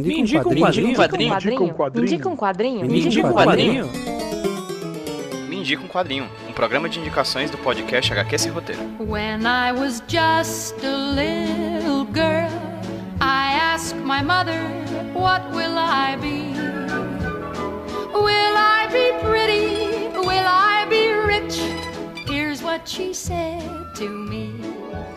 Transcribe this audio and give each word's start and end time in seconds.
Me 0.00 0.20
indica 0.20 0.48
um 0.48 0.54
quadrinho. 0.56 0.86
Me 0.88 1.26
indica 1.26 1.62
um 1.62 1.70
quadrinho. 1.70 1.94
Me 1.94 2.02
indica 2.02 2.28
um 2.28 2.36
quadrinho. 2.36 2.84
Me 2.84 3.00
indica 3.00 3.26
um 3.26 3.32
quadrinho. 3.32 3.90
Me 5.48 5.56
indica 5.56 5.82
um 5.82 5.88
quadrinho. 5.88 6.28
Um 6.48 6.52
programa 6.52 6.88
de 6.88 6.98
indicações 6.98 7.50
do 7.50 7.58
podcast 7.58 8.12
HQ 8.12 8.38
Sem 8.38 8.50
Roteiro. 8.50 8.82
When 8.98 9.46
I 9.46 9.72
was 9.72 10.02
just 10.08 10.74
a 10.84 10.96
little 11.14 12.04
girl, 12.12 12.50
I 13.20 13.54
asked 13.54 13.96
my 14.00 14.20
mother, 14.22 14.60
What 15.14 15.42
will 15.54 15.78
I 15.78 16.16
be? 16.16 16.52
Will 18.12 18.56
I 18.56 18.88
be 18.90 19.12
pretty? 19.24 20.08
Will 20.18 20.46
I 20.46 20.86
be 20.88 21.12
rich? 21.12 21.60
Here's 22.28 22.62
what 22.62 22.88
she 22.88 23.14
said 23.14 23.62
to 23.94 24.08
me. 24.08 24.52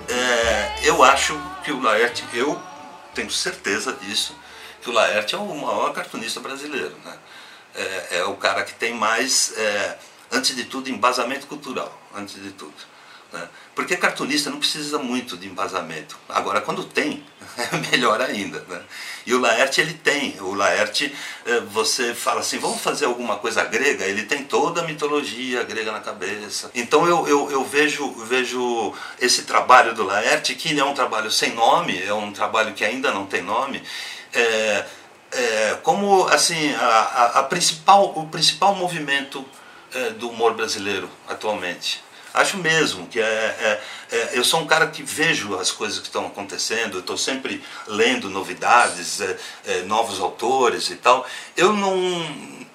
É, 0.10 0.88
eu 0.88 1.04
acho 1.04 1.36
que 1.64 1.72
o 1.72 1.82
Laerte, 1.82 2.24
eu 2.34 2.58
tenho 3.16 3.32
certeza 3.32 3.94
disso, 4.02 4.36
que 4.88 4.90
o 4.90 4.94
Laerte 4.94 5.36
é 5.36 5.38
o 5.38 5.54
maior 5.54 5.92
cartunista 5.92 6.40
brasileiro. 6.40 6.96
Né? 7.04 7.18
É, 7.76 8.18
é 8.20 8.24
o 8.24 8.36
cara 8.36 8.64
que 8.64 8.74
tem 8.74 8.94
mais, 8.94 9.54
é, 9.58 9.98
antes 10.32 10.56
de 10.56 10.64
tudo, 10.64 10.90
embasamento 10.90 11.46
cultural, 11.46 11.92
antes 12.16 12.42
de 12.42 12.52
tudo. 12.52 12.74
Né? 13.34 13.50
Porque 13.76 13.98
cartunista 13.98 14.50
não 14.50 14.60
precisa 14.60 14.98
muito 14.98 15.36
de 15.36 15.46
embasamento. 15.46 16.18
Agora, 16.30 16.62
quando 16.62 16.86
tem, 16.86 17.22
é 17.58 17.92
melhor 17.92 18.22
ainda. 18.22 18.64
Né? 18.70 18.82
E 19.26 19.34
o 19.34 19.40
Laerte, 19.42 19.82
ele 19.82 19.94
tem. 19.94 20.40
O 20.40 20.54
Laerte, 20.54 21.14
eh, 21.46 21.60
você 21.70 22.16
fala 22.16 22.40
assim, 22.40 22.58
vamos 22.58 22.82
fazer 22.82 23.06
alguma 23.06 23.36
coisa 23.36 23.66
grega? 23.66 24.06
Ele 24.06 24.24
tem 24.24 24.46
toda 24.46 24.80
a 24.80 24.84
mitologia 24.86 25.64
grega 25.64 25.92
na 25.92 26.00
cabeça. 26.00 26.72
Então 26.74 27.06
eu, 27.06 27.28
eu, 27.28 27.52
eu 27.52 27.66
vejo, 27.66 28.10
vejo 28.24 28.94
esse 29.20 29.44
trabalho 29.44 29.94
do 29.94 30.06
Laerte, 30.06 30.56
que 30.56 30.80
é 30.80 30.86
um 30.86 30.94
trabalho 30.94 31.30
sem 31.30 31.54
nome, 31.54 32.02
é 32.02 32.14
um 32.14 32.32
trabalho 32.32 32.74
que 32.74 32.86
ainda 32.86 33.12
não 33.12 33.26
tem 33.26 33.42
nome, 33.42 33.84
é, 34.34 34.86
é, 35.32 35.78
como 35.84 36.28
assim, 36.28 36.74
a, 36.74 36.86
a, 36.86 37.40
a, 37.40 37.44
principal, 37.44 38.14
o 38.16 38.28
principal 38.28 38.76
movimento 38.76 39.46
é, 39.94 40.12
do 40.12 40.30
humor 40.30 40.54
brasileiro 40.54 41.10
atualmente. 41.28 42.04
Acho 42.34 42.58
mesmo 42.58 43.08
que 43.08 43.20
é, 43.20 43.24
é, 43.24 43.82
é, 44.12 44.38
eu 44.38 44.44
sou 44.44 44.60
um 44.60 44.68
cara 44.68 44.88
que 44.88 45.02
vejo 45.02 45.56
as 45.56 45.72
coisas 45.72 45.98
que 45.98 46.06
estão 46.06 46.28
acontecendo, 46.28 47.00
estou 47.00 47.18
sempre 47.18 47.64
lendo 47.88 48.30
novidades, 48.30 49.20
é, 49.22 49.82
novos 49.84 50.20
autores 50.20 50.92
e 50.92 50.98
tal. 50.98 51.26
Eu 51.56 51.74
não, 51.74 51.98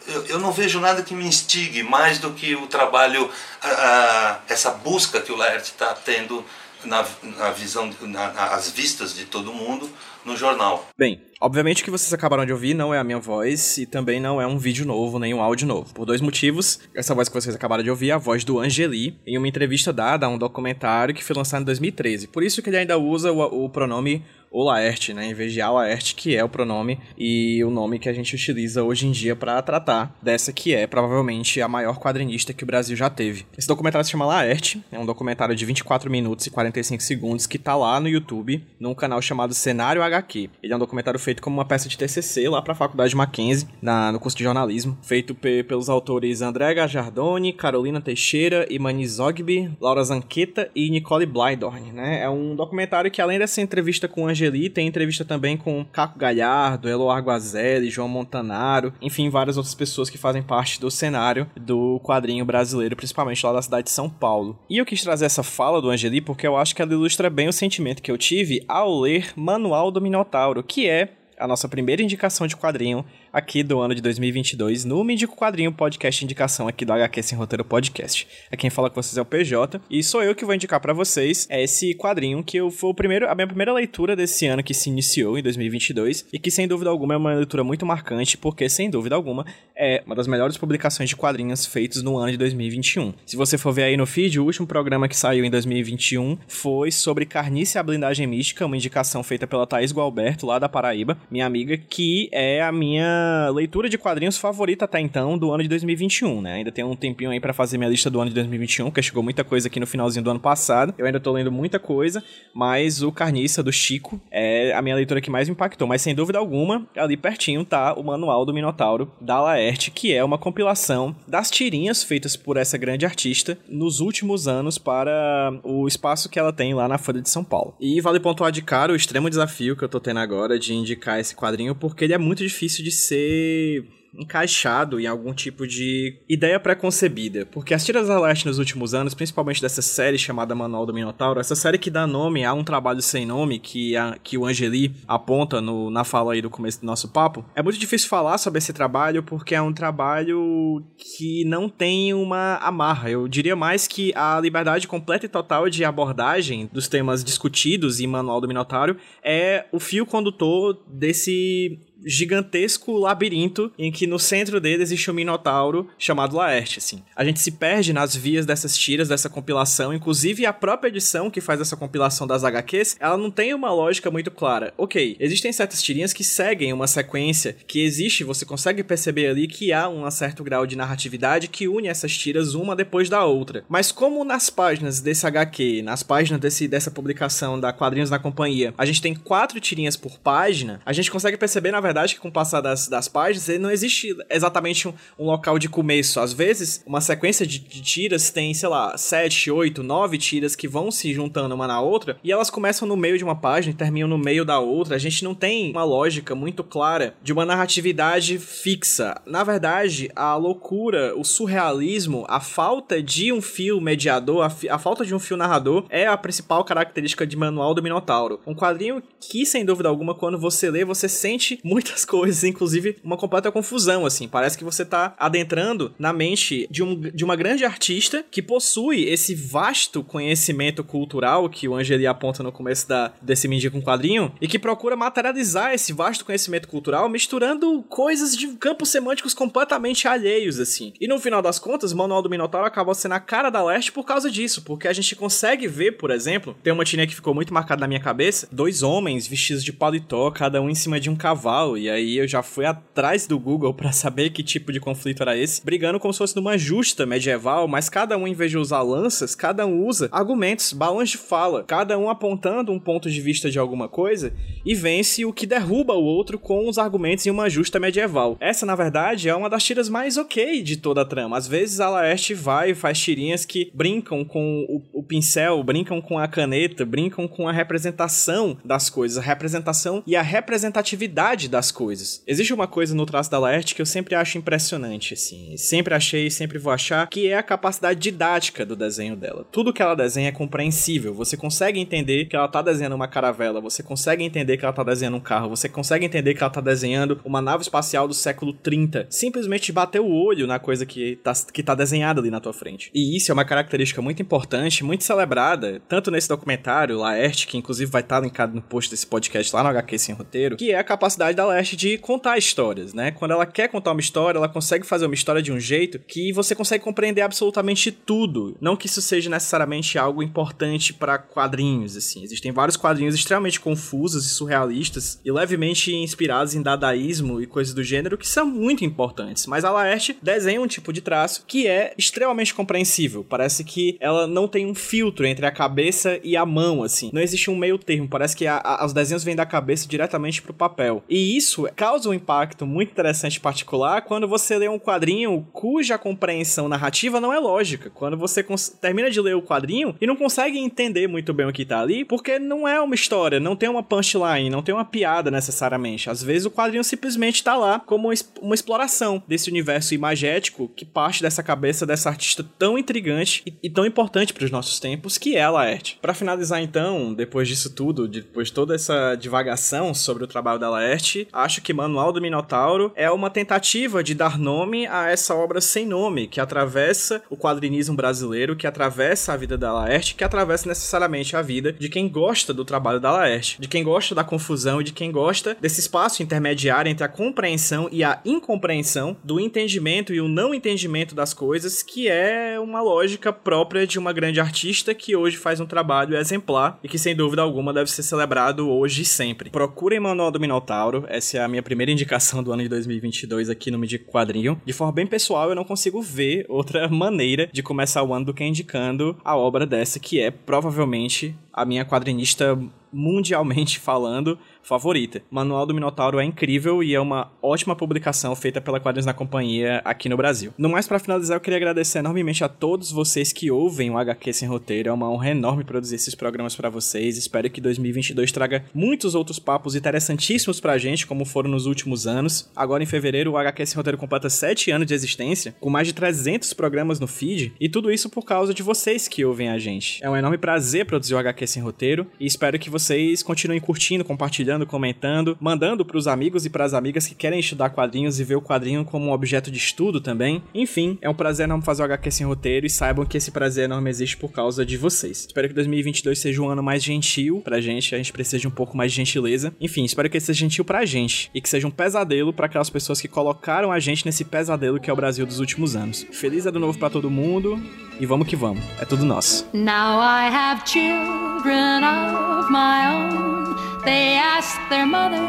eu, 0.08 0.26
eu, 0.26 0.38
não 0.40 0.50
vejo 0.50 0.80
nada 0.80 1.02
que 1.02 1.14
me 1.14 1.24
instigue 1.24 1.82
mais 1.84 2.18
do 2.18 2.32
que 2.32 2.56
o 2.56 2.66
trabalho, 2.66 3.30
a, 3.62 4.40
essa 4.48 4.72
busca 4.72 5.20
que 5.20 5.30
o 5.30 5.36
Laerte 5.36 5.70
está 5.70 5.94
tendo 5.94 6.44
na, 6.84 7.06
na 7.36 7.50
visão, 7.50 7.94
na, 8.00 8.32
nas 8.32 8.68
vistas 8.68 9.14
de 9.14 9.26
todo 9.26 9.52
mundo 9.52 9.88
no 10.24 10.36
jornal. 10.36 10.88
Bem, 10.98 11.22
obviamente 11.42 11.82
o 11.82 11.84
que 11.84 11.90
vocês 11.90 12.12
acabaram 12.12 12.46
de 12.46 12.52
ouvir 12.52 12.72
não 12.72 12.94
é 12.94 12.98
a 12.98 13.04
minha 13.04 13.18
voz 13.18 13.76
e 13.76 13.84
também 13.84 14.20
não 14.20 14.40
é 14.40 14.46
um 14.46 14.56
vídeo 14.56 14.86
novo, 14.86 15.18
nem 15.18 15.34
um 15.34 15.42
áudio 15.42 15.66
novo. 15.66 15.92
Por 15.92 16.06
dois 16.06 16.20
motivos. 16.20 16.78
Essa 16.94 17.14
voz 17.14 17.28
que 17.28 17.34
vocês 17.34 17.54
acabaram 17.54 17.82
de 17.82 17.90
ouvir 17.90 18.10
é 18.10 18.12
a 18.12 18.18
voz 18.18 18.44
do 18.44 18.60
Angeli, 18.60 19.18
em 19.26 19.36
uma 19.36 19.48
entrevista 19.48 19.92
dada 19.92 20.24
a 20.24 20.28
um 20.28 20.38
documentário 20.38 21.12
que 21.12 21.24
foi 21.24 21.34
lançado 21.34 21.62
em 21.62 21.64
2013. 21.64 22.28
Por 22.28 22.44
isso 22.44 22.62
que 22.62 22.70
ele 22.70 22.76
ainda 22.76 22.96
usa 22.96 23.32
o, 23.32 23.64
o 23.64 23.68
pronome 23.68 24.24
o 24.52 24.62
Laerte, 24.62 25.14
né, 25.14 25.26
em 25.26 25.34
vez 25.34 25.52
de 25.52 25.60
a 25.60 25.70
Laerte, 25.70 26.14
que 26.14 26.36
é 26.36 26.44
o 26.44 26.48
pronome 26.48 27.00
e 27.16 27.64
o 27.64 27.70
nome 27.70 27.98
que 27.98 28.08
a 28.08 28.12
gente 28.12 28.34
utiliza 28.34 28.82
hoje 28.82 29.06
em 29.06 29.10
dia 29.10 29.34
para 29.34 29.60
tratar 29.62 30.14
dessa 30.22 30.52
que 30.52 30.74
é 30.74 30.86
provavelmente 30.86 31.60
a 31.62 31.66
maior 31.66 31.98
quadrinista 31.98 32.52
que 32.52 32.62
o 32.62 32.66
Brasil 32.66 32.94
já 32.94 33.08
teve. 33.08 33.46
Esse 33.56 33.66
documentário 33.66 34.04
se 34.04 34.10
chama 34.10 34.26
Laerte, 34.26 34.84
é 34.92 34.98
um 34.98 35.06
documentário 35.06 35.56
de 35.56 35.64
24 35.64 36.10
minutos 36.10 36.46
e 36.46 36.50
45 36.50 37.02
segundos 37.02 37.46
que 37.46 37.58
tá 37.58 37.74
lá 37.74 37.98
no 37.98 38.08
YouTube, 38.08 38.62
num 38.78 38.94
canal 38.94 39.22
chamado 39.22 39.54
Cenário 39.54 40.02
HQ. 40.02 40.50
Ele 40.62 40.72
é 40.72 40.76
um 40.76 40.78
documentário 40.78 41.18
feito 41.18 41.42
como 41.42 41.56
uma 41.56 41.64
peça 41.64 41.88
de 41.88 41.96
TCC 41.96 42.48
lá 42.48 42.60
para 42.60 42.72
a 42.72 42.76
Faculdade 42.76 43.16
Mackenzie, 43.16 43.68
na, 43.80 44.12
no 44.12 44.20
curso 44.20 44.36
de 44.36 44.44
jornalismo, 44.44 44.98
feito 45.02 45.34
pelos 45.34 45.88
autores 45.88 46.42
André 46.42 46.74
Gajardoni, 46.74 47.52
Carolina 47.52 48.00
Teixeira, 48.00 48.66
Imani 48.68 49.06
Zogby, 49.06 49.72
Laura 49.80 50.04
Zanqueta 50.04 50.70
e 50.74 50.90
Nicole 50.90 51.24
Blydorn, 51.24 51.92
né? 51.92 52.22
É 52.22 52.28
um 52.28 52.54
documentário 52.54 53.10
que 53.10 53.22
além 53.22 53.38
dessa 53.38 53.60
entrevista 53.60 54.06
com 54.06 54.26
Angel 54.26 54.41
Angeli, 54.42 54.68
tem 54.68 54.86
entrevista 54.86 55.24
também 55.24 55.56
com 55.56 55.84
Caco 55.84 56.18
Galhardo, 56.18 56.88
Eloar 56.88 57.22
Guazelli, 57.22 57.90
João 57.90 58.08
Montanaro, 58.08 58.92
enfim, 59.00 59.30
várias 59.30 59.56
outras 59.56 59.74
pessoas 59.74 60.10
que 60.10 60.18
fazem 60.18 60.42
parte 60.42 60.80
do 60.80 60.90
cenário 60.90 61.48
do 61.56 62.00
quadrinho 62.00 62.44
brasileiro, 62.44 62.96
principalmente 62.96 63.44
lá 63.44 63.52
da 63.52 63.62
cidade 63.62 63.84
de 63.84 63.90
São 63.90 64.10
Paulo. 64.10 64.58
E 64.68 64.78
eu 64.78 64.84
quis 64.84 65.02
trazer 65.02 65.26
essa 65.26 65.42
fala 65.42 65.80
do 65.80 65.90
Angeli 65.90 66.20
porque 66.20 66.46
eu 66.46 66.56
acho 66.56 66.74
que 66.74 66.82
ela 66.82 66.92
ilustra 66.92 67.30
bem 67.30 67.48
o 67.48 67.52
sentimento 67.52 68.02
que 68.02 68.10
eu 68.10 68.18
tive 68.18 68.64
ao 68.68 69.00
ler 69.00 69.32
Manual 69.36 69.90
do 69.90 70.00
Minotauro, 70.00 70.62
que 70.62 70.88
é 70.88 71.10
a 71.42 71.48
nossa 71.48 71.68
primeira 71.68 72.00
indicação 72.00 72.46
de 72.46 72.56
quadrinho 72.56 73.04
aqui 73.32 73.64
do 73.64 73.80
ano 73.80 73.96
de 73.96 74.00
2022 74.00 74.84
no 74.84 75.02
Me 75.02 75.14
Indico 75.14 75.36
Quadrinho 75.36 75.72
Podcast 75.72 76.24
Indicação 76.24 76.68
aqui 76.68 76.84
do 76.84 76.92
HQ 76.92 77.20
Sem 77.20 77.36
Roteiro 77.36 77.64
Podcast. 77.64 78.28
É 78.48 78.56
quem 78.56 78.70
fala 78.70 78.88
com 78.88 79.02
vocês 79.02 79.16
é 79.18 79.20
o 79.20 79.24
PJ 79.24 79.80
e 79.90 80.04
sou 80.04 80.22
eu 80.22 80.36
que 80.36 80.44
vou 80.44 80.54
indicar 80.54 80.78
para 80.78 80.92
vocês 80.92 81.48
esse 81.50 81.94
quadrinho 81.94 82.44
que 82.44 82.58
eu, 82.58 82.70
foi 82.70 82.90
o 82.90 82.94
primeiro, 82.94 83.28
a 83.28 83.34
minha 83.34 83.46
primeira 83.46 83.72
leitura 83.72 84.14
desse 84.14 84.46
ano 84.46 84.62
que 84.62 84.72
se 84.72 84.88
iniciou 84.88 85.36
em 85.36 85.42
2022 85.42 86.26
e 86.32 86.38
que 86.38 86.50
sem 86.50 86.68
dúvida 86.68 86.90
alguma 86.90 87.14
é 87.14 87.16
uma 87.16 87.34
leitura 87.34 87.64
muito 87.64 87.84
marcante 87.84 88.38
porque 88.38 88.68
sem 88.68 88.88
dúvida 88.88 89.16
alguma 89.16 89.44
é 89.82 90.00
uma 90.06 90.14
das 90.14 90.28
melhores 90.28 90.56
publicações 90.56 91.08
de 91.08 91.16
quadrinhos 91.16 91.66
feitos 91.66 92.04
no 92.04 92.16
ano 92.16 92.30
de 92.30 92.38
2021. 92.38 93.12
Se 93.26 93.36
você 93.36 93.58
for 93.58 93.72
ver 93.72 93.82
aí 93.82 93.96
no 93.96 94.06
feed, 94.06 94.38
o 94.38 94.44
último 94.44 94.64
programa 94.64 95.08
que 95.08 95.16
saiu 95.16 95.44
em 95.44 95.50
2021 95.50 96.38
foi 96.46 96.92
sobre 96.92 97.26
Carnice 97.26 97.76
e 97.76 97.78
a 97.80 97.82
Blindagem 97.82 98.24
Mística, 98.28 98.64
uma 98.64 98.76
indicação 98.76 99.24
feita 99.24 99.44
pela 99.44 99.66
Thaís 99.66 99.92
Gualberto 99.92 100.46
lá 100.46 100.60
da 100.60 100.68
Paraíba, 100.68 101.18
minha 101.28 101.44
amiga, 101.44 101.76
que 101.76 102.28
é 102.30 102.62
a 102.62 102.70
minha 102.70 103.50
leitura 103.52 103.88
de 103.88 103.98
quadrinhos 103.98 104.38
favorita 104.38 104.84
até 104.84 105.00
então 105.00 105.36
do 105.36 105.50
ano 105.50 105.64
de 105.64 105.68
2021, 105.68 106.40
né? 106.40 106.54
Ainda 106.54 106.70
tem 106.70 106.84
um 106.84 106.94
tempinho 106.94 107.32
aí 107.32 107.40
para 107.40 107.52
fazer 107.52 107.76
minha 107.76 107.90
lista 107.90 108.08
do 108.08 108.20
ano 108.20 108.28
de 108.28 108.36
2021, 108.36 108.88
que 108.92 109.02
chegou 109.02 109.20
muita 109.20 109.42
coisa 109.42 109.66
aqui 109.66 109.80
no 109.80 109.86
finalzinho 109.86 110.22
do 110.22 110.30
ano 110.30 110.38
passado. 110.38 110.94
Eu 110.96 111.06
ainda 111.06 111.18
tô 111.18 111.32
lendo 111.32 111.50
muita 111.50 111.80
coisa, 111.80 112.22
mas 112.54 113.02
o 113.02 113.10
Carniça 113.10 113.64
do 113.64 113.72
Chico 113.72 114.20
é 114.30 114.72
a 114.74 114.80
minha 114.80 114.94
leitura 114.94 115.20
que 115.20 115.28
mais 115.30 115.48
me 115.48 115.54
impactou. 115.54 115.88
Mas 115.88 116.02
sem 116.02 116.14
dúvida 116.14 116.38
alguma, 116.38 116.86
ali 116.96 117.16
pertinho 117.16 117.64
tá 117.64 117.94
o 117.94 118.04
Manual 118.04 118.44
do 118.44 118.54
Minotauro 118.54 119.10
da 119.20 119.40
Laerte, 119.40 119.71
que 119.90 120.12
é 120.12 120.24
uma 120.24 120.38
compilação 120.38 121.14
das 121.26 121.50
tirinhas 121.50 122.02
feitas 122.02 122.36
por 122.36 122.56
essa 122.56 122.76
grande 122.76 123.06
artista 123.06 123.58
nos 123.68 124.00
últimos 124.00 124.48
anos 124.48 124.78
para 124.78 125.58
o 125.62 125.86
espaço 125.86 126.28
que 126.28 126.38
ela 126.38 126.52
tem 126.52 126.74
lá 126.74 126.88
na 126.88 126.98
Folha 126.98 127.22
de 127.22 127.30
São 127.30 127.44
Paulo. 127.44 127.74
E 127.80 128.00
vale 128.00 128.20
pontuar 128.20 128.50
de 128.50 128.62
cara 128.62 128.92
o 128.92 128.96
extremo 128.96 129.30
desafio 129.30 129.76
que 129.76 129.84
eu 129.84 129.88
tô 129.88 130.00
tendo 130.00 130.20
agora 130.20 130.58
de 130.58 130.74
indicar 130.74 131.20
esse 131.20 131.34
quadrinho, 131.34 131.74
porque 131.74 132.04
ele 132.04 132.14
é 132.14 132.18
muito 132.18 132.42
difícil 132.42 132.84
de 132.84 132.90
ser 132.90 133.12
ser 133.12 133.84
encaixado 134.14 135.00
em 135.00 135.06
algum 135.06 135.32
tipo 135.32 135.66
de 135.66 136.18
ideia 136.28 136.60
pré-concebida. 136.60 137.46
Porque 137.46 137.74
as 137.74 137.84
tiras 137.84 138.08
da 138.08 138.20
Leste 138.20 138.46
nos 138.46 138.58
últimos 138.58 138.94
anos, 138.94 139.14
principalmente 139.14 139.62
dessa 139.62 139.82
série 139.82 140.18
chamada 140.18 140.54
Manual 140.54 140.86
do 140.86 140.94
Minotauro, 140.94 141.40
essa 141.40 141.56
série 141.56 141.78
que 141.78 141.90
dá 141.90 142.06
nome 142.06 142.44
a 142.44 142.52
um 142.52 142.64
trabalho 142.64 143.00
sem 143.00 143.24
nome 143.24 143.58
que, 143.58 143.96
a, 143.96 144.18
que 144.22 144.36
o 144.36 144.44
Angeli 144.44 144.94
aponta 145.06 145.60
no, 145.60 145.90
na 145.90 146.04
fala 146.04 146.34
aí 146.34 146.42
do 146.42 146.50
começo 146.50 146.80
do 146.80 146.86
nosso 146.86 147.08
papo, 147.08 147.44
é 147.54 147.62
muito 147.62 147.78
difícil 147.78 148.08
falar 148.08 148.38
sobre 148.38 148.58
esse 148.58 148.72
trabalho 148.72 149.22
porque 149.22 149.54
é 149.54 149.62
um 149.62 149.72
trabalho 149.72 150.84
que 150.96 151.44
não 151.44 151.68
tem 151.68 152.12
uma 152.12 152.56
amarra. 152.56 153.10
Eu 153.10 153.26
diria 153.26 153.56
mais 153.56 153.86
que 153.86 154.12
a 154.14 154.38
liberdade 154.40 154.86
completa 154.86 155.26
e 155.26 155.28
total 155.28 155.68
de 155.68 155.84
abordagem 155.84 156.68
dos 156.72 156.88
temas 156.88 157.24
discutidos 157.24 158.00
em 158.00 158.06
Manual 158.06 158.40
do 158.40 158.48
Minotauro 158.48 158.96
é 159.22 159.66
o 159.72 159.80
fio 159.80 160.04
condutor 160.04 160.78
desse 160.86 161.78
gigantesco 162.04 162.96
labirinto 162.96 163.72
em 163.78 163.90
que 163.90 164.06
no 164.06 164.18
centro 164.18 164.60
dele 164.60 164.82
existe 164.82 165.10
um 165.10 165.14
minotauro 165.14 165.88
chamado 165.98 166.36
Laerte, 166.36 166.78
assim. 166.78 167.02
A 167.14 167.24
gente 167.24 167.40
se 167.40 167.52
perde 167.52 167.92
nas 167.92 168.14
vias 168.14 168.46
dessas 168.46 168.76
tiras, 168.76 169.08
dessa 169.08 169.28
compilação, 169.28 169.92
inclusive 169.92 170.46
a 170.46 170.52
própria 170.52 170.88
edição 170.88 171.30
que 171.30 171.40
faz 171.40 171.60
essa 171.60 171.76
compilação 171.76 172.26
das 172.26 172.44
HQs, 172.44 172.96
ela 173.00 173.16
não 173.16 173.30
tem 173.30 173.54
uma 173.54 173.72
lógica 173.72 174.10
muito 174.10 174.30
clara. 174.30 174.72
Ok, 174.76 175.16
existem 175.18 175.52
certas 175.52 175.82
tirinhas 175.82 176.12
que 176.12 176.24
seguem 176.24 176.72
uma 176.72 176.86
sequência 176.86 177.56
que 177.66 177.84
existe, 177.84 178.24
você 178.24 178.44
consegue 178.44 178.82
perceber 178.82 179.28
ali 179.28 179.46
que 179.46 179.72
há 179.72 179.88
um 179.88 180.10
certo 180.10 180.44
grau 180.44 180.66
de 180.66 180.76
narratividade 180.76 181.48
que 181.48 181.68
une 181.68 181.88
essas 181.88 182.16
tiras 182.16 182.54
uma 182.54 182.76
depois 182.76 183.08
da 183.08 183.24
outra. 183.24 183.64
Mas 183.68 183.92
como 183.92 184.24
nas 184.24 184.50
páginas 184.50 185.00
desse 185.00 185.26
HQ, 185.26 185.82
nas 185.82 186.02
páginas 186.02 186.40
desse, 186.40 186.68
dessa 186.68 186.90
publicação 186.90 187.58
da 187.58 187.72
Quadrinhos 187.72 188.10
na 188.10 188.18
Companhia, 188.18 188.74
a 188.76 188.84
gente 188.84 189.02
tem 189.02 189.14
quatro 189.14 189.60
tirinhas 189.60 189.96
por 189.96 190.18
página, 190.18 190.80
a 190.84 190.92
gente 190.92 191.10
consegue 191.10 191.36
perceber, 191.36 191.70
na 191.70 191.80
verdade, 191.80 191.91
verdade 191.92 192.14
que 192.14 192.20
com 192.20 192.28
o 192.28 192.32
passar 192.32 192.60
das, 192.60 192.88
das 192.88 193.06
páginas, 193.06 193.48
ele 193.48 193.58
não 193.58 193.70
existe 193.70 194.16
exatamente 194.30 194.88
um, 194.88 194.94
um, 195.18 195.26
local 195.26 195.58
de 195.58 195.68
começo. 195.68 196.18
Às 196.18 196.32
vezes, 196.32 196.82
uma 196.86 197.00
sequência 197.00 197.46
de, 197.46 197.58
de, 197.58 197.82
tiras 197.82 198.30
tem, 198.30 198.52
sei 198.54 198.68
lá, 198.68 198.96
sete, 198.96 199.50
oito, 199.50 199.82
nove 199.82 200.16
tiras 200.16 200.56
que 200.56 200.66
vão 200.66 200.90
se 200.90 201.12
juntando 201.12 201.54
uma 201.54 201.66
na 201.66 201.80
outra, 201.80 202.16
e 202.24 202.32
elas 202.32 202.50
começam 202.50 202.88
no 202.88 202.96
meio 202.96 203.18
de 203.18 203.24
uma 203.24 203.36
página 203.36 203.74
e 203.74 203.76
terminam 203.76 204.08
no 204.08 204.18
meio 204.18 204.44
da 204.44 204.58
outra. 204.58 204.96
A 204.96 204.98
gente 204.98 205.22
não 205.22 205.34
tem 205.34 205.70
uma 205.70 205.84
lógica 205.84 206.34
muito 206.34 206.64
clara 206.64 207.14
de 207.22 207.32
uma 207.32 207.44
narratividade 207.44 208.38
fixa. 208.38 209.20
Na 209.26 209.44
verdade, 209.44 210.10
a 210.16 210.34
loucura, 210.36 211.14
o 211.16 211.24
surrealismo, 211.24 212.24
a 212.28 212.40
falta 212.40 213.02
de 213.02 213.32
um 213.32 213.42
fio 213.42 213.80
mediador, 213.80 214.42
a, 214.44 214.74
a 214.74 214.78
falta 214.78 215.04
de 215.04 215.14
um 215.14 215.18
fio 215.18 215.36
narrador 215.36 215.84
é 215.90 216.06
a 216.06 216.16
principal 216.16 216.64
característica 216.64 217.26
de 217.26 217.36
Manual 217.36 217.74
do 217.74 217.82
Minotauro. 217.82 218.40
Um 218.46 218.54
quadrinho 218.54 219.02
que, 219.20 219.44
sem 219.44 219.64
dúvida 219.64 219.88
alguma, 219.88 220.14
quando 220.14 220.38
você 220.38 220.70
lê, 220.70 220.84
você 220.84 221.08
sente 221.08 221.60
muito 221.62 221.81
muitas 221.82 222.04
coisas, 222.06 222.44
inclusive 222.44 222.96
uma 223.02 223.16
completa 223.16 223.50
confusão, 223.50 224.06
assim. 224.06 224.28
Parece 224.28 224.56
que 224.56 224.64
você 224.64 224.84
tá 224.84 225.14
adentrando 225.18 225.94
na 225.98 226.12
mente 226.12 226.66
de, 226.70 226.82
um, 226.82 226.98
de 226.98 227.24
uma 227.24 227.36
grande 227.36 227.64
artista 227.64 228.24
que 228.30 228.40
possui 228.40 229.04
esse 229.04 229.34
vasto 229.34 230.02
conhecimento 230.04 230.84
cultural 230.84 231.48
que 231.48 231.68
o 231.68 231.74
Angeli 231.74 232.06
aponta 232.06 232.42
no 232.42 232.52
começo 232.52 232.88
da, 232.88 233.12
desse 233.20 233.48
Mindy 233.48 233.70
com 233.70 233.82
quadrinho 233.82 234.32
e 234.40 234.46
que 234.46 234.58
procura 234.58 234.96
materializar 234.96 235.74
esse 235.74 235.92
vasto 235.92 236.24
conhecimento 236.24 236.68
cultural 236.68 237.08
misturando 237.08 237.82
coisas 237.88 238.36
de 238.36 238.48
campos 238.48 238.88
semânticos 238.88 239.34
completamente 239.34 240.06
alheios, 240.06 240.60
assim. 240.60 240.92
E 241.00 241.08
no 241.08 241.18
final 241.18 241.42
das 241.42 241.58
contas, 241.58 241.92
Manual 241.92 242.22
do 242.22 242.30
Minotauro 242.30 242.66
acaba 242.66 242.94
sendo 242.94 243.12
a 243.12 243.20
cara 243.20 243.50
da 243.50 243.64
Leste 243.64 243.92
por 243.92 244.04
causa 244.04 244.30
disso, 244.30 244.62
porque 244.62 244.86
a 244.86 244.92
gente 244.92 245.16
consegue 245.16 245.66
ver, 245.66 245.92
por 245.92 246.10
exemplo, 246.10 246.56
tem 246.62 246.72
uma 246.72 246.84
tirinha 246.84 247.06
que 247.06 247.14
ficou 247.14 247.34
muito 247.34 247.52
marcada 247.52 247.80
na 247.80 247.88
minha 247.88 248.00
cabeça, 248.00 248.48
dois 248.52 248.82
homens 248.82 249.26
vestidos 249.26 249.64
de 249.64 249.72
paletó, 249.72 250.30
cada 250.30 250.60
um 250.60 250.68
em 250.68 250.74
cima 250.74 251.00
de 251.00 251.10
um 251.10 251.16
cavalo, 251.16 251.61
e 251.76 251.88
aí 251.88 252.18
eu 252.18 252.26
já 252.26 252.42
fui 252.42 252.64
atrás 252.64 253.26
do 253.26 253.38
Google 253.38 253.72
para 253.74 253.92
saber 253.92 254.30
que 254.30 254.42
tipo 254.42 254.72
de 254.72 254.80
conflito 254.80 255.22
era 255.22 255.36
esse, 255.36 255.64
brigando 255.64 256.00
como 256.00 256.12
se 256.12 256.18
fosse 256.18 256.36
numa 256.36 256.58
justa 256.58 257.06
medieval, 257.06 257.66
mas 257.68 257.88
cada 257.88 258.16
um, 258.16 258.26
em 258.26 258.34
vez 258.34 258.50
de 258.50 258.58
usar 258.58 258.82
lanças, 258.82 259.34
cada 259.34 259.66
um 259.66 259.86
usa 259.86 260.08
argumentos, 260.12 260.72
balões 260.72 261.10
de 261.10 261.18
fala, 261.18 261.64
cada 261.64 261.98
um 261.98 262.10
apontando 262.10 262.72
um 262.72 262.78
ponto 262.78 263.10
de 263.10 263.20
vista 263.20 263.50
de 263.50 263.58
alguma 263.58 263.88
coisa 263.88 264.32
e 264.64 264.74
vence 264.74 265.24
o 265.24 265.32
que 265.32 265.46
derruba 265.46 265.94
o 265.94 266.04
outro 266.04 266.38
com 266.38 266.68
os 266.68 266.78
argumentos 266.78 267.26
em 267.26 267.30
uma 267.30 267.48
justa 267.48 267.78
medieval. 267.78 268.36
Essa, 268.40 268.66
na 268.66 268.74
verdade, 268.74 269.28
é 269.28 269.34
uma 269.34 269.48
das 269.48 269.64
tiras 269.64 269.88
mais 269.88 270.16
ok 270.16 270.62
de 270.62 270.76
toda 270.76 271.02
a 271.02 271.04
trama. 271.04 271.36
Às 271.36 271.46
vezes 271.46 271.80
a 271.80 271.88
Laerte 271.88 272.34
vai 272.34 272.70
e 272.70 272.74
faz 272.74 272.98
tirinhas 272.98 273.44
que 273.44 273.70
brincam 273.74 274.24
com 274.24 274.66
o, 274.68 275.00
o 275.00 275.02
pincel, 275.02 275.62
brincam 275.62 276.00
com 276.00 276.18
a 276.18 276.28
caneta, 276.28 276.84
brincam 276.84 277.28
com 277.28 277.48
a 277.48 277.52
representação 277.52 278.56
das 278.64 278.90
coisas, 278.90 279.18
a 279.18 279.22
representação 279.22 280.02
e 280.06 280.16
a 280.16 280.22
representatividade 280.22 281.48
das 281.52 281.70
coisas. 281.70 282.22
Existe 282.26 282.52
uma 282.52 282.66
coisa 282.66 282.94
no 282.94 283.06
traço 283.06 283.30
da 283.30 283.38
Laerte 283.38 283.74
que 283.74 283.82
eu 283.82 283.86
sempre 283.86 284.14
acho 284.14 284.38
impressionante, 284.38 285.14
assim, 285.14 285.54
sempre 285.56 285.94
achei 285.94 286.26
e 286.26 286.30
sempre 286.30 286.58
vou 286.58 286.72
achar, 286.72 287.06
que 287.08 287.28
é 287.28 287.36
a 287.36 287.42
capacidade 287.42 288.00
didática 288.00 288.64
do 288.64 288.74
desenho 288.74 289.14
dela. 289.14 289.46
Tudo 289.52 289.72
que 289.72 289.82
ela 289.82 289.94
desenha 289.94 290.30
é 290.30 290.32
compreensível, 290.32 291.14
você 291.14 291.36
consegue 291.36 291.78
entender 291.78 292.24
que 292.24 292.34
ela 292.34 292.48
tá 292.48 292.62
desenhando 292.62 292.94
uma 292.94 293.06
caravela, 293.06 293.60
você 293.60 293.82
consegue 293.82 294.24
entender 294.24 294.56
que 294.56 294.64
ela 294.64 294.72
tá 294.72 294.82
desenhando 294.82 295.18
um 295.18 295.20
carro, 295.20 295.50
você 295.50 295.68
consegue 295.68 296.06
entender 296.06 296.34
que 296.34 296.42
ela 296.42 296.50
tá 296.50 296.60
desenhando 296.60 297.20
uma 297.24 297.42
nave 297.42 297.62
espacial 297.62 298.08
do 298.08 298.14
século 298.14 298.52
30, 298.52 299.06
simplesmente 299.10 299.70
bater 299.70 300.00
o 300.00 300.10
olho 300.10 300.46
na 300.46 300.58
coisa 300.58 300.86
que 300.86 301.16
tá, 301.16 301.32
que 301.52 301.62
tá 301.62 301.74
desenhada 301.74 302.20
ali 302.20 302.30
na 302.30 302.40
tua 302.40 302.54
frente. 302.54 302.90
E 302.94 303.14
isso 303.16 303.30
é 303.30 303.34
uma 303.34 303.44
característica 303.44 304.00
muito 304.00 304.22
importante, 304.22 304.82
muito 304.82 305.04
celebrada, 305.04 305.82
tanto 305.86 306.10
nesse 306.10 306.28
documentário, 306.28 306.98
Laerte, 306.98 307.46
que 307.46 307.58
inclusive 307.58 307.90
vai 307.90 308.00
estar 308.00 308.20
linkado 308.20 308.54
no 308.54 308.62
post 308.62 308.90
desse 308.90 309.06
podcast 309.06 309.54
lá 309.54 309.62
no 309.62 309.68
HQ 309.68 309.98
Sem 309.98 310.14
Roteiro, 310.14 310.56
que 310.56 310.72
é 310.72 310.78
a 310.78 310.84
capacidade 310.84 311.36
da 311.36 311.41
Laerte 311.44 311.76
de 311.76 311.98
contar 311.98 312.38
histórias, 312.38 312.94
né? 312.94 313.10
Quando 313.10 313.32
ela 313.32 313.46
quer 313.46 313.68
contar 313.68 313.92
uma 313.92 314.00
história, 314.00 314.38
ela 314.38 314.48
consegue 314.48 314.86
fazer 314.86 315.06
uma 315.06 315.14
história 315.14 315.42
de 315.42 315.52
um 315.52 315.60
jeito 315.60 315.98
que 315.98 316.32
você 316.32 316.54
consegue 316.54 316.84
compreender 316.84 317.22
absolutamente 317.22 317.90
tudo. 317.90 318.56
Não 318.60 318.76
que 318.76 318.86
isso 318.86 319.02
seja 319.02 319.30
necessariamente 319.30 319.98
algo 319.98 320.22
importante 320.22 320.92
para 320.92 321.18
quadrinhos, 321.18 321.96
assim. 321.96 322.22
Existem 322.22 322.52
vários 322.52 322.76
quadrinhos 322.76 323.14
extremamente 323.14 323.60
confusos 323.60 324.26
e 324.26 324.28
surrealistas 324.30 325.20
e 325.24 325.30
levemente 325.30 325.94
inspirados 325.94 326.54
em 326.54 326.62
dadaísmo 326.62 327.40
e 327.40 327.46
coisas 327.46 327.74
do 327.74 327.82
gênero 327.82 328.18
que 328.18 328.26
são 328.26 328.46
muito 328.46 328.84
importantes. 328.84 329.46
Mas 329.46 329.64
a 329.64 329.70
Laerte 329.70 330.16
desenha 330.22 330.60
um 330.60 330.66
tipo 330.66 330.92
de 330.92 331.00
traço 331.00 331.44
que 331.46 331.66
é 331.66 331.94
extremamente 331.96 332.54
compreensível. 332.54 333.24
Parece 333.28 333.64
que 333.64 333.96
ela 334.00 334.26
não 334.26 334.48
tem 334.48 334.66
um 334.66 334.74
filtro 334.74 335.26
entre 335.26 335.46
a 335.46 335.50
cabeça 335.50 336.18
e 336.22 336.36
a 336.36 336.44
mão, 336.44 336.82
assim. 336.82 337.10
Não 337.12 337.22
existe 337.22 337.50
um 337.50 337.56
meio 337.56 337.78
termo. 337.78 338.08
Parece 338.08 338.36
que 338.36 338.46
a, 338.46 338.60
a, 338.62 338.84
os 338.84 338.92
desenhos 338.92 339.24
vêm 339.24 339.36
da 339.36 339.46
cabeça 339.46 339.88
diretamente 339.88 340.42
pro 340.42 340.54
papel. 340.54 341.02
E 341.08 341.31
isso 341.36 341.68
causa 341.76 342.08
um 342.08 342.14
impacto 342.14 342.66
muito 342.66 342.90
interessante 342.90 343.40
particular 343.40 344.02
quando 344.02 344.28
você 344.28 344.56
lê 344.56 344.68
um 344.68 344.78
quadrinho 344.78 345.46
cuja 345.52 345.98
compreensão 345.98 346.68
narrativa 346.68 347.20
não 347.20 347.32
é 347.32 347.38
lógica. 347.38 347.90
Quando 347.90 348.16
você 348.16 348.44
termina 348.80 349.10
de 349.10 349.20
ler 349.20 349.36
o 349.36 349.42
quadrinho 349.42 349.94
e 350.00 350.06
não 350.06 350.16
consegue 350.16 350.58
entender 350.58 351.06
muito 351.06 351.32
bem 351.32 351.46
o 351.46 351.52
que 351.52 351.64
tá 351.64 351.80
ali, 351.80 352.04
porque 352.04 352.38
não 352.38 352.66
é 352.66 352.80
uma 352.80 352.94
história, 352.94 353.40
não 353.40 353.56
tem 353.56 353.68
uma 353.68 353.82
punchline, 353.82 354.50
não 354.50 354.62
tem 354.62 354.74
uma 354.74 354.84
piada 354.84 355.30
necessariamente. 355.30 356.10
Às 356.10 356.22
vezes 356.22 356.46
o 356.46 356.50
quadrinho 356.50 356.84
simplesmente 356.84 357.42
tá 357.42 357.56
lá 357.56 357.80
como 357.80 358.10
uma 358.40 358.54
exploração 358.54 359.22
desse 359.26 359.50
universo 359.50 359.94
imagético 359.94 360.68
que 360.74 360.84
parte 360.84 361.22
dessa 361.22 361.42
cabeça 361.42 361.86
dessa 361.86 362.08
artista 362.08 362.44
tão 362.58 362.78
intrigante 362.78 363.42
e, 363.62 363.70
tão 363.70 363.86
importante 363.86 364.32
para 364.32 364.44
os 364.44 364.50
nossos 364.50 364.78
tempos, 364.78 365.18
que 365.18 365.36
é 365.36 365.42
a 365.42 365.50
Laerte. 365.50 365.98
Para 366.00 366.14
finalizar 366.14 366.62
então, 366.62 367.14
depois 367.14 367.48
disso 367.48 367.70
tudo, 367.70 368.08
depois 368.08 368.48
de 368.48 368.54
toda 368.54 368.74
essa 368.74 369.14
divagação 369.14 369.94
sobre 369.94 370.24
o 370.24 370.26
trabalho 370.26 370.58
da 370.58 370.70
Laerte, 370.70 371.21
acho 371.32 371.62
que 371.62 371.72
Manual 371.72 372.12
do 372.12 372.20
Minotauro 372.20 372.92
é 372.94 373.10
uma 373.10 373.30
tentativa 373.30 374.02
de 374.02 374.14
dar 374.14 374.38
nome 374.38 374.86
a 374.86 375.10
essa 375.10 375.34
obra 375.34 375.60
sem 375.60 375.86
nome, 375.86 376.26
que 376.26 376.40
atravessa 376.40 377.22
o 377.28 377.36
quadrinismo 377.36 377.94
brasileiro, 377.94 378.56
que 378.56 378.66
atravessa 378.66 379.32
a 379.32 379.36
vida 379.36 379.56
da 379.58 379.72
Laerte, 379.72 380.14
que 380.14 380.24
atravessa 380.24 380.68
necessariamente 380.68 381.36
a 381.36 381.42
vida 381.42 381.72
de 381.72 381.88
quem 381.88 382.08
gosta 382.08 382.52
do 382.52 382.64
trabalho 382.64 383.00
da 383.00 383.12
Laerte, 383.12 383.60
de 383.60 383.68
quem 383.68 383.82
gosta 383.82 384.14
da 384.14 384.24
confusão 384.24 384.80
e 384.80 384.84
de 384.84 384.92
quem 384.92 385.10
gosta 385.10 385.56
desse 385.60 385.80
espaço 385.80 386.22
intermediário 386.22 386.90
entre 386.90 387.04
a 387.04 387.08
compreensão 387.08 387.88
e 387.90 388.04
a 388.04 388.20
incompreensão, 388.24 389.16
do 389.22 389.40
entendimento 389.40 390.12
e 390.12 390.20
o 390.20 390.28
não 390.28 390.54
entendimento 390.54 391.14
das 391.14 391.34
coisas, 391.34 391.82
que 391.82 392.08
é 392.08 392.58
uma 392.58 392.80
lógica 392.80 393.32
própria 393.32 393.86
de 393.86 393.98
uma 393.98 394.12
grande 394.12 394.40
artista 394.40 394.94
que 394.94 395.16
hoje 395.16 395.36
faz 395.36 395.60
um 395.60 395.66
trabalho 395.66 396.16
exemplar 396.16 396.78
e 396.82 396.88
que 396.88 396.98
sem 396.98 397.14
dúvida 397.14 397.42
alguma 397.42 397.72
deve 397.72 397.90
ser 397.90 398.02
celebrado 398.02 398.70
hoje 398.70 399.02
e 399.02 399.04
sempre. 399.04 399.50
Procurem 399.50 400.00
Manual 400.00 400.30
do 400.30 400.40
Minotauro, 400.40 401.04
essa 401.12 401.36
é 401.36 401.40
a 401.42 401.48
minha 401.48 401.62
primeira 401.62 401.92
indicação 401.92 402.42
do 402.42 402.50
ano 402.52 402.62
de 402.62 402.68
2022 402.70 403.50
aqui 403.50 403.70
no 403.70 403.78
Medico 403.78 404.10
Quadrinho. 404.10 404.60
De 404.64 404.72
forma 404.72 404.92
bem 404.92 405.06
pessoal, 405.06 405.50
eu 405.50 405.54
não 405.54 405.62
consigo 405.64 406.00
ver 406.00 406.46
outra 406.48 406.88
maneira 406.90 407.48
de 407.52 407.62
começar 407.62 408.02
o 408.02 408.14
ano 408.14 408.24
do 408.24 408.34
que 408.34 408.42
indicando 408.42 409.16
a 409.22 409.36
obra 409.36 409.66
dessa, 409.66 410.00
que 410.00 410.18
é 410.18 410.30
provavelmente 410.30 411.36
a 411.52 411.66
minha 411.66 411.84
quadrinista 411.84 412.58
mundialmente 412.92 413.78
falando 413.80 414.38
favorita. 414.62 415.22
Manual 415.30 415.66
do 415.66 415.74
Minotauro 415.74 416.20
é 416.20 416.24
incrível 416.24 416.82
e 416.82 416.94
é 416.94 417.00
uma 417.00 417.32
ótima 417.42 417.74
publicação 417.74 418.34
feita 418.36 418.60
pela 418.60 418.78
Quadrinhos 418.78 419.06
na 419.06 419.12
Companhia 419.12 419.82
aqui 419.84 420.08
no 420.08 420.16
Brasil. 420.16 420.54
No 420.56 420.68
mais, 420.68 420.86
para 420.86 420.98
finalizar, 420.98 421.36
eu 421.36 421.40
queria 421.40 421.56
agradecer 421.56 421.98
enormemente 421.98 422.44
a 422.44 422.48
todos 422.48 422.92
vocês 422.92 423.32
que 423.32 423.50
ouvem 423.50 423.90
o 423.90 423.98
HQ 423.98 424.32
Sem 424.32 424.48
Roteiro. 424.48 424.88
É 424.88 424.92
uma 424.92 425.10
honra 425.10 425.30
enorme 425.30 425.64
produzir 425.64 425.96
esses 425.96 426.14
programas 426.14 426.54
para 426.54 426.70
vocês. 426.70 427.16
Espero 427.16 427.50
que 427.50 427.60
2022 427.60 428.30
traga 428.30 428.64
muitos 428.72 429.14
outros 429.14 429.38
papos 429.38 429.74
interessantíssimos 429.74 430.60
pra 430.60 430.78
gente, 430.78 431.06
como 431.06 431.24
foram 431.24 431.50
nos 431.50 431.66
últimos 431.66 432.06
anos. 432.06 432.48
Agora, 432.54 432.82
em 432.82 432.86
fevereiro, 432.86 433.32
o 433.32 433.36
HQ 433.36 433.66
Sem 433.66 433.76
Roteiro 433.76 433.98
completa 433.98 434.30
7 434.30 434.70
anos 434.70 434.86
de 434.86 434.94
existência, 434.94 435.54
com 435.60 435.70
mais 435.70 435.88
de 435.88 435.92
300 435.92 436.52
programas 436.52 437.00
no 437.00 437.06
feed, 437.08 437.52
e 437.60 437.68
tudo 437.68 437.90
isso 437.90 438.08
por 438.08 438.24
causa 438.24 438.54
de 438.54 438.62
vocês 438.62 439.08
que 439.08 439.24
ouvem 439.24 439.48
a 439.48 439.58
gente. 439.58 440.02
É 440.04 440.08
um 440.08 440.16
enorme 440.16 440.38
prazer 440.38 440.86
produzir 440.86 441.14
o 441.14 441.18
HQ 441.18 441.46
Sem 441.46 441.62
Roteiro 441.62 442.06
e 442.20 442.26
espero 442.26 442.58
que 442.58 442.70
vocês 442.70 442.81
continuem 443.22 443.60
curtindo, 443.60 444.04
compartilhando 444.04 444.66
comentando, 444.66 445.36
mandando 445.40 445.84
para 445.84 445.98
os 445.98 446.06
amigos 446.06 446.46
e 446.46 446.50
para 446.50 446.64
as 446.64 446.74
amigas 446.74 447.06
que 447.06 447.14
querem 447.14 447.38
estudar 447.38 447.70
quadrinhos 447.70 448.18
e 448.18 448.24
ver 448.24 448.36
o 448.36 448.42
quadrinho 448.42 448.84
como 448.84 449.06
um 449.06 449.12
objeto 449.12 449.50
de 449.50 449.58
estudo 449.58 450.00
também. 450.00 450.42
Enfim, 450.54 450.98
é 451.02 451.10
um 451.10 451.14
prazer 451.14 451.44
enorme 451.44 451.64
fazer 451.64 451.82
o 451.82 451.84
HQ 451.84 452.10
sem 452.10 452.26
roteiro 452.26 452.66
e 452.66 452.70
saibam 452.70 453.04
que 453.04 453.16
esse 453.16 453.30
prazer 453.30 453.64
enorme 453.64 453.90
existe 453.90 454.16
por 454.16 454.32
causa 454.32 454.64
de 454.64 454.76
vocês. 454.76 455.26
Espero 455.26 455.48
que 455.48 455.54
2022 455.54 456.18
seja 456.18 456.40
um 456.40 456.48
ano 456.48 456.62
mais 456.62 456.82
gentil 456.82 457.42
pra 457.44 457.60
gente, 457.60 457.94
a 457.94 457.98
gente 457.98 458.12
precisa 458.12 458.38
de 458.38 458.48
um 458.48 458.50
pouco 458.50 458.76
mais 458.76 458.92
de 458.92 458.96
gentileza. 458.96 459.54
Enfim, 459.60 459.84
espero 459.84 460.08
que 460.08 460.18
seja 460.18 460.40
gentil 460.40 460.64
pra 460.64 460.84
gente 460.84 461.30
e 461.34 461.40
que 461.40 461.48
seja 461.48 461.66
um 461.66 461.70
pesadelo 461.70 462.32
para 462.32 462.46
aquelas 462.46 462.70
pessoas 462.70 463.00
que 463.00 463.08
colocaram 463.08 463.70
a 463.70 463.78
gente 463.78 464.06
nesse 464.06 464.24
pesadelo 464.24 464.80
que 464.80 464.88
é 464.88 464.92
o 464.92 464.96
Brasil 464.96 465.26
dos 465.26 465.38
últimos 465.38 465.76
anos. 465.76 466.06
Feliz 466.10 466.46
ano 466.46 466.58
novo 466.58 466.78
para 466.78 466.90
todo 466.90 467.10
mundo 467.10 467.62
e 468.00 468.06
vamos 468.06 468.26
que 468.26 468.36
vamos. 468.36 468.64
É 468.80 468.84
tudo 468.84 469.04
nosso. 469.04 469.46
Now 469.52 470.00
I 470.00 470.28
have 470.30 470.64
children 470.64 471.84
of 471.84 472.50
my 472.50 472.71
own. 472.94 473.56
They 473.84 474.14
ask 474.34 474.56
their 474.70 474.86
mother, 474.86 475.24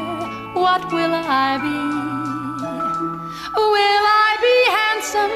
What 0.53 0.81
will 0.91 1.13
I 1.13 1.57
be? 1.65 1.79
Will 3.73 4.05
I 4.25 4.31
be 4.47 4.57
handsome? 4.79 5.35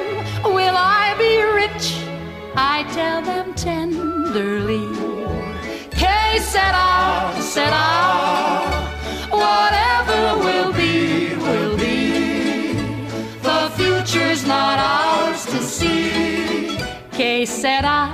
Will 0.57 0.77
I 0.77 1.05
be 1.23 1.33
rich? 1.61 1.87
I 2.55 2.77
tell 2.97 3.21
them 3.21 3.53
tenderly. 3.53 4.87
Que 5.99 6.39
sera, 6.39 7.33
sera. 7.53 7.87
Whatever 9.43 10.21
will 10.45 10.71
be, 10.73 11.35
will 11.45 11.75
be. 11.77 12.73
The 13.41 13.61
future's 13.77 14.45
not 14.45 14.77
ours 14.79 15.45
to 15.47 15.59
see. 15.61 16.77
Que 17.11 17.45
sera, 17.45 18.11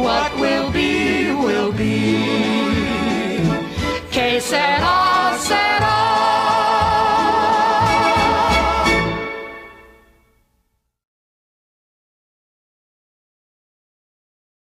what 0.00 0.34
will 0.38 0.70
be, 0.70 1.32
will 1.32 1.72
be. 1.72 2.18
Que 4.10 4.40